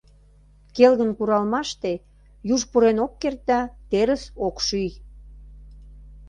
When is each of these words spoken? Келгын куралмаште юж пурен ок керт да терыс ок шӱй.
Келгын 0.75 1.11
куралмаште 1.17 1.91
юж 2.53 2.61
пурен 2.71 2.97
ок 3.05 3.13
керт 3.21 3.39
да 3.49 3.59
терыс 3.89 4.23
ок 4.47 4.55
шӱй. 4.65 4.91